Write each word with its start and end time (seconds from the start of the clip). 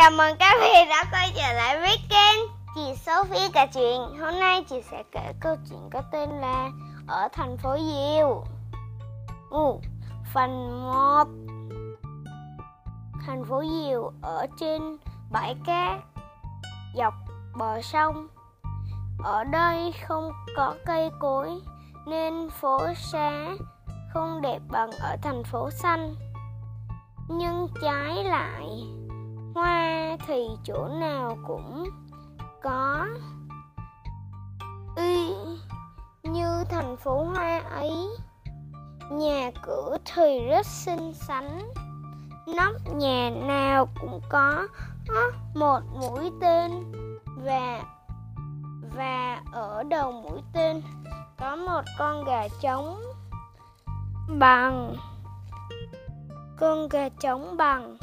Chào 0.00 0.10
mừng 0.10 0.36
các 0.38 0.56
vị 0.60 0.88
đã 0.88 1.04
quay 1.12 1.32
trở 1.36 1.52
lại 1.52 1.80
với 1.80 1.96
kênh 2.08 2.38
Chị 2.74 2.94
Sophie 2.96 3.48
kể 3.52 3.66
chuyện. 3.74 4.20
Hôm 4.20 4.40
nay 4.40 4.64
chị 4.70 4.82
sẽ 4.90 5.02
kể 5.12 5.32
câu 5.40 5.56
chuyện 5.70 5.90
có 5.92 6.02
tên 6.12 6.30
là 6.30 6.70
Ở 7.06 7.28
thành 7.32 7.56
phố 7.56 7.76
Diều 7.78 8.44
ừ, 9.50 9.88
Phần 10.34 10.82
1 10.92 11.24
Thành 13.26 13.44
phố 13.44 13.62
Diều 13.62 14.12
ở 14.22 14.46
trên 14.60 14.96
bãi 15.30 15.56
cát 15.66 16.00
Dọc 16.96 17.14
bờ 17.58 17.82
sông. 17.82 18.28
Ở 19.24 19.44
đây 19.44 19.92
không 20.08 20.32
có 20.56 20.74
cây 20.86 21.10
cối 21.18 21.50
Nên 22.06 22.50
phố 22.50 22.78
xá 22.96 23.46
không 24.12 24.40
đẹp 24.40 24.58
bằng 24.68 24.90
ở 24.90 25.16
thành 25.22 25.44
phố 25.44 25.70
xanh. 25.70 26.14
Nhưng 27.28 27.68
trái 27.82 28.24
lại 28.24 28.66
hoa 29.54 30.16
thì 30.26 30.46
chỗ 30.64 30.88
nào 30.88 31.38
cũng 31.46 31.84
có. 32.62 33.06
Y 34.96 35.34
như 36.22 36.64
thành 36.70 36.96
phố 36.96 37.24
hoa 37.24 37.58
ấy, 37.58 38.08
nhà 39.10 39.50
cửa 39.62 39.96
thì 40.14 40.46
rất 40.48 40.66
xinh 40.66 41.14
xắn. 41.14 41.58
Nóc 42.56 42.72
nhà 42.94 43.30
nào 43.30 43.88
cũng 44.00 44.20
có 44.28 44.68
một 45.54 45.80
mũi 45.94 46.30
tên 46.40 46.70
và 47.44 47.82
và 48.96 49.42
ở 49.52 49.82
đầu 49.82 50.12
mũi 50.12 50.40
tên 50.52 50.82
có 51.38 51.56
một 51.56 51.82
con 51.98 52.24
gà 52.24 52.48
trống 52.60 53.00
bằng, 54.38 54.96
con 56.58 56.88
gà 56.88 57.08
trống 57.08 57.56
bằng 57.56 57.96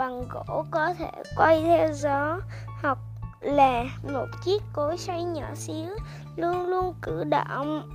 bằng 0.00 0.28
gỗ 0.28 0.64
có 0.70 0.94
thể 0.98 1.10
quay 1.36 1.62
theo 1.62 1.92
gió 1.92 2.40
hoặc 2.82 2.98
là 3.40 3.84
một 4.12 4.26
chiếc 4.44 4.62
cối 4.72 4.98
xoay 4.98 5.24
nhỏ 5.24 5.54
xíu, 5.54 5.88
luôn 6.36 6.66
luôn 6.66 6.94
cử 7.02 7.24
động. 7.24 7.90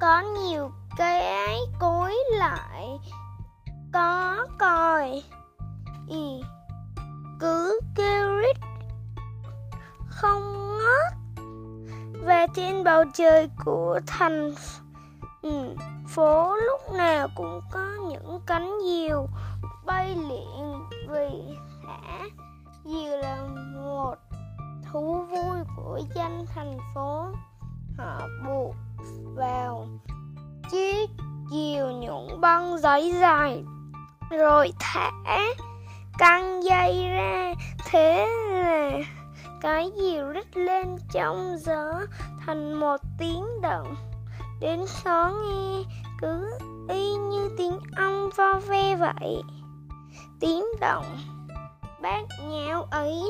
Có 0.00 0.20
nhiều 0.20 0.70
cái 0.96 1.58
cối 1.78 2.14
lại 2.30 2.98
có 3.92 4.46
còi. 4.58 5.22
Ừ. 6.08 6.40
cứ 7.40 7.80
kêu 7.94 8.36
rít. 8.36 8.56
Không 10.08 10.76
ngớt. 10.78 11.12
Và 12.24 12.46
trên 12.54 12.84
bầu 12.84 13.04
trời 13.14 13.50
của 13.64 14.00
thành 14.06 14.54
ừ, 15.42 15.74
phố 16.08 16.56
lúc 16.56 16.80
nào 16.92 17.28
cũng 17.34 17.60
có 17.72 17.86
những 18.08 18.40
cánh 18.46 18.78
diều 18.84 19.26
bay 19.86 20.16
lượn 20.16 20.88
vì 21.08 21.56
thả 21.86 22.18
diều 22.84 23.16
là 23.16 23.42
một 23.74 24.14
thú 24.92 25.24
vui 25.30 25.58
của 25.76 26.00
dân 26.14 26.46
thành 26.54 26.78
phố. 26.94 27.26
Họ 27.98 28.28
buộc 28.46 28.74
vào 29.34 29.86
chiếc 30.70 31.10
diều 31.50 31.90
những 31.90 32.40
băng 32.40 32.78
giấy 32.78 33.14
dài 33.20 33.64
rồi 34.30 34.72
thả 34.80 35.10
căng 36.18 36.64
dây 36.64 37.08
ra. 37.08 37.54
Thế 37.90 38.26
là 38.50 38.90
cái 39.60 39.90
diều 39.96 40.32
rít 40.32 40.56
lên 40.56 40.96
trong 41.12 41.56
gió 41.58 42.00
thành 42.46 42.72
một 42.72 43.00
tiếng 43.18 43.44
động 43.62 43.96
đến 44.60 44.84
khó 45.02 45.32
nghe 45.42 45.84
cứ 46.20 46.58
y 46.88 47.14
như 47.14 47.50
tiếng 47.58 47.78
ong 47.96 48.30
vo 48.36 48.54
ve 48.68 48.96
vậy. 48.96 49.42
Tiếng 50.40 50.64
động, 50.80 51.18
bát 52.02 52.22
nháo 52.48 52.82
ấy 52.82 53.22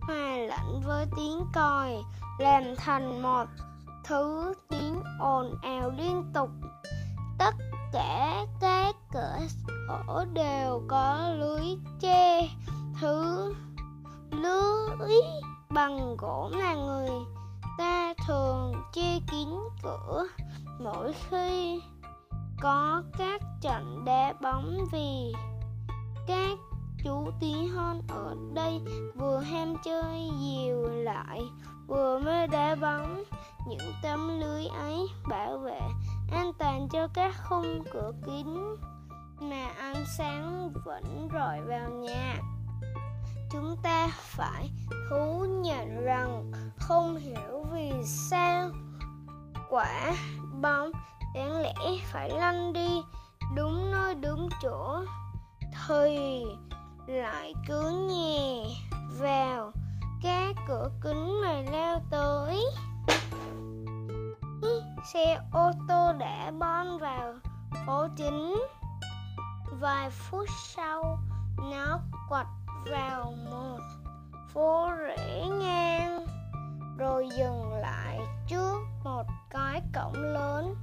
hòa 0.00 0.36
lẫn 0.36 0.82
với 0.86 1.06
tiếng 1.16 1.46
còi, 1.54 1.96
làm 2.38 2.62
thành 2.76 3.22
một 3.22 3.44
thứ 4.04 4.54
tiếng 4.68 5.02
ồn 5.20 5.54
ào 5.62 5.92
liên 5.98 6.30
tục. 6.34 6.50
Tất 7.38 7.54
cả 7.92 8.46
các 8.60 8.96
cửa 9.12 9.38
sổ 9.66 10.24
đều 10.32 10.82
có 10.88 11.32
lưới 11.38 11.64
che, 12.00 12.48
thứ 13.00 13.54
lưới 14.30 15.14
bằng 15.70 16.16
gỗ 16.16 16.50
mà 16.52 16.74
người 16.74 17.10
ta 17.78 18.14
thường 18.26 18.74
che 18.92 19.20
kín 19.30 19.48
cửa 19.82 20.26
mỗi 20.78 21.12
khi 21.30 21.80
có 22.60 23.02
các 23.18 23.42
trận 23.60 24.04
đá 24.04 24.34
bóng 24.42 24.78
vì 24.92 25.32
các 26.26 26.58
chú 27.04 27.30
tí 27.40 27.52
hon 27.66 28.00
ở 28.08 28.36
đây 28.54 28.80
vừa 29.14 29.38
ham 29.38 29.74
chơi 29.84 30.28
nhiều 30.40 30.82
lại, 30.82 31.40
vừa 31.86 32.18
mê 32.18 32.46
đá 32.46 32.74
bóng, 32.74 33.24
những 33.68 33.92
tấm 34.02 34.40
lưới 34.40 34.66
ấy 34.66 35.06
bảo 35.28 35.58
vệ 35.58 35.80
an 36.32 36.52
toàn 36.58 36.88
cho 36.92 37.08
các 37.14 37.34
khung 37.48 37.84
cửa 37.92 38.12
kính 38.26 38.76
mà 39.40 39.66
ánh 39.78 40.04
sáng 40.18 40.72
vẫn 40.84 41.28
rọi 41.32 41.60
vào 41.60 41.90
nhà. 41.90 42.36
Chúng 43.50 43.76
ta 43.82 44.08
phải 44.18 44.70
thú 45.10 45.44
nhận 45.44 46.04
rằng 46.04 46.52
không 46.76 47.16
hiểu 47.16 47.64
vì 47.72 47.92
sao 48.04 48.70
quả 49.70 50.12
bóng 50.62 50.90
đáng 51.34 51.60
lẽ 51.60 51.74
phải 52.12 52.30
lăn 52.30 52.72
đi 52.72 53.02
đúng 53.56 53.90
nơi 53.90 54.14
đúng 54.14 54.48
chỗ. 54.62 54.98
Thì 55.88 56.44
lại 57.06 57.54
cứ 57.68 58.06
nhè 58.08 58.64
vào, 59.18 59.72
các 60.22 60.56
cửa 60.68 60.90
kính 61.02 61.40
mà 61.42 61.62
leo 61.72 62.00
tới. 62.10 62.64
Xe 65.12 65.40
ô 65.52 65.70
tô 65.88 66.12
đã 66.18 66.50
bon 66.50 66.98
vào 66.98 67.34
phố 67.86 68.06
chính. 68.16 68.54
Vài 69.80 70.10
phút 70.10 70.44
sau, 70.64 71.18
nó 71.70 71.98
quật 72.28 72.46
vào 72.90 73.34
một 73.50 73.78
phố 74.52 74.90
rẽ 74.90 75.46
ngang, 75.60 76.26
rồi 76.98 77.28
dừng 77.38 77.72
lại 77.72 77.83
mái 79.74 79.82
cổng 79.94 80.22
lớn 80.22 80.74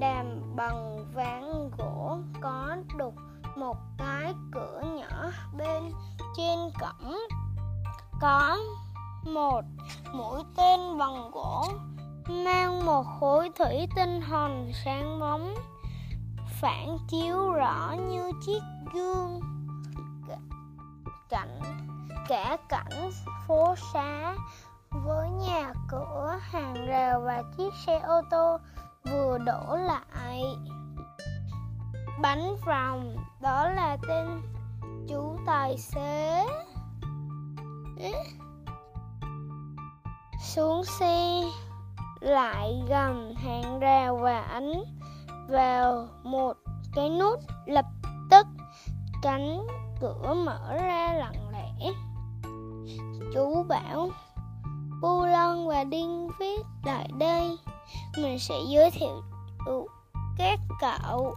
làm 0.00 0.56
bằng 0.56 1.04
ván 1.14 1.70
gỗ 1.78 2.18
có 2.40 2.76
đục 2.96 3.14
một 3.56 3.76
cái 3.98 4.34
cửa 4.52 4.82
nhỏ 4.96 5.30
bên 5.56 5.92
trên 6.36 6.58
cổng. 6.80 7.16
Có 8.20 8.56
một 9.24 9.60
mũi 10.12 10.40
tên 10.56 10.98
bằng 10.98 11.30
gỗ 11.30 11.64
mang 12.28 12.86
một 12.86 13.02
khối 13.20 13.50
thủy 13.58 13.88
tinh 13.96 14.20
hồng 14.20 14.70
sáng 14.84 15.20
bóng, 15.20 15.54
phản 16.60 16.98
chiếu 17.08 17.52
rõ 17.52 17.94
như 18.08 18.32
chiếc 18.46 18.62
gương. 18.94 19.40
Cảnh, 21.28 21.60
cả 22.28 22.56
cảnh 22.68 23.10
phố 23.46 23.74
xá 23.92 24.34
hàng 26.40 26.86
rào 26.86 27.20
và 27.20 27.42
chiếc 27.56 27.74
xe 27.86 27.98
ô 27.98 28.22
tô 28.30 28.58
vừa 29.10 29.38
đổ 29.38 29.76
lại. 29.76 30.42
Bánh 32.22 32.56
vòng 32.66 33.16
đó 33.40 33.68
là 33.68 33.96
tên 34.08 34.42
chú 35.08 35.36
tài 35.46 35.78
xế. 35.78 36.46
Xuống 40.42 40.84
xe, 40.84 41.42
lại 42.20 42.82
gần 42.88 43.34
hàng 43.34 43.80
rào 43.80 44.16
và 44.16 44.40
ấn 44.40 44.72
vào 45.48 46.08
một 46.22 46.56
cái 46.94 47.10
nút, 47.10 47.40
lập 47.66 47.84
tức 48.30 48.46
cánh 49.22 49.66
cửa 50.00 50.34
mở 50.34 50.76
ra 50.82 51.12
lặng 51.12 51.50
lẽ. 51.52 51.92
Chú 53.34 53.62
bảo 53.68 54.08
Bu 55.00 55.24
Lân 55.24 55.68
và 55.68 55.84
Đinh 55.84 56.28
viết 56.38 56.66
lại 56.84 57.08
đây. 57.18 57.58
Mình 58.18 58.38
sẽ 58.38 58.54
giới 58.68 58.90
thiệu 58.90 59.22
các 60.38 60.58
cậu. 60.80 61.34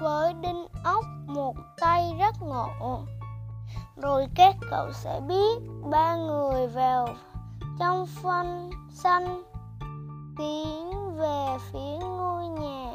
Với 0.00 0.32
đinh 0.32 0.66
ốc 0.84 1.04
một 1.26 1.56
tay 1.78 2.16
rất 2.18 2.34
ngộ. 2.40 3.00
Rồi 3.96 4.26
các 4.34 4.56
cậu 4.70 4.92
sẽ 4.92 5.20
biết 5.28 5.58
ba 5.90 6.16
người 6.16 6.66
vào 6.68 7.08
trong 7.78 8.06
phân 8.06 8.70
xanh, 8.90 9.42
tiến 10.38 11.16
về 11.16 11.56
phía 11.72 11.98
ngôi 12.00 12.48
nhà 12.48 12.92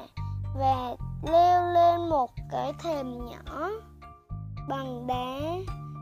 và 0.59 0.95
leo 1.31 1.73
lên 1.73 2.09
một 2.09 2.31
cái 2.51 2.73
thềm 2.83 3.25
nhỏ 3.25 3.69
bằng 4.69 5.07
đá 5.07 5.37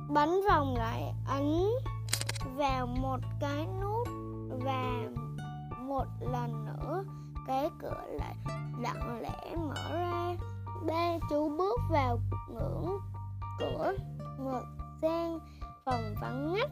bắn 0.09 0.29
vòng 0.49 0.75
lại 0.77 1.13
ấn 1.27 1.65
vào 2.55 2.87
một 2.87 3.19
cái 3.39 3.67
nút 3.81 4.07
và 4.65 5.09
một 5.79 6.05
lần 6.19 6.65
nữa 6.65 7.03
cái 7.47 7.69
cửa 7.81 8.01
lại 8.07 8.35
lặng 8.79 9.21
lẽ 9.21 9.55
mở 9.55 9.97
ra. 9.97 10.35
Ba 10.87 11.17
chú 11.29 11.49
bước 11.57 11.79
vào 11.89 12.19
ngưỡng 12.49 12.99
cửa 13.59 13.93
ngược 14.39 14.65
sang 15.01 15.39
phòng 15.85 16.15
vắng 16.21 16.53
ngắt. 16.53 16.69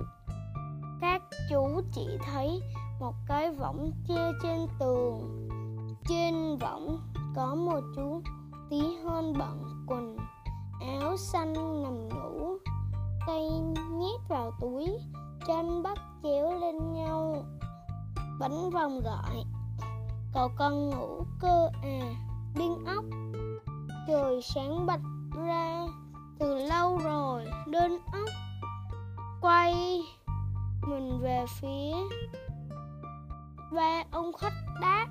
Các 1.01 1.21
chú 1.49 1.81
chỉ 1.93 2.07
thấy 2.25 2.61
một 2.99 3.13
cái 3.27 3.51
võng 3.51 3.91
che 4.07 4.31
trên 4.43 4.67
tường. 4.79 5.47
Trên 6.07 6.57
võng 6.57 6.99
có 7.35 7.55
một 7.55 7.81
chú 7.95 8.21
tí 8.69 8.81
hơn 9.03 9.33
bận 9.39 9.85
quần 9.87 10.17
áo 11.01 11.17
xanh 11.17 11.53
nằm 11.53 12.09
ngủ 12.09 12.57
tay 13.27 13.50
nhét 13.91 14.19
vào 14.27 14.51
túi 14.62 14.85
Trên 15.47 15.83
bắt 15.83 15.97
chéo 16.24 16.59
lên 16.59 16.94
nhau. 16.94 17.45
Bánh 18.39 18.69
vòng 18.69 19.01
gọi, 19.01 19.44
cậu 20.33 20.50
con 20.56 20.89
ngủ 20.89 21.24
cơ 21.39 21.69
à? 21.83 22.00
Điên 22.56 22.85
ốc 22.85 23.06
trời 24.07 24.41
sáng 24.41 24.85
bạch 24.85 25.01
ra, 25.45 25.85
từ 26.39 26.56
lâu 26.56 26.97
rồi. 26.97 27.45
Đơn 27.68 27.97
ốc 28.13 28.29
quay 29.41 30.01
mình 30.81 31.19
về 31.21 31.45
phía. 31.59 31.95
Ba 33.71 34.03
ông 34.12 34.33
khách 34.33 34.53
đáp 34.81 35.07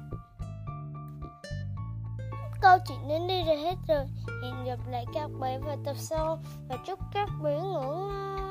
câu 2.66 2.78
chuyện 2.88 3.08
đến 3.08 3.26
đây 3.28 3.44
là 3.44 3.54
hết 3.54 3.74
rồi. 3.88 4.04
Hẹn 4.42 4.64
gặp 4.64 4.78
lại 4.90 5.04
các 5.14 5.30
bé 5.40 5.58
vào 5.58 5.76
tập 5.84 5.96
sau. 5.98 6.38
Và 6.68 6.76
chúc 6.86 6.98
các 7.12 7.28
bé 7.42 7.58
ngủ 7.58 7.82
ngon. 7.82 8.45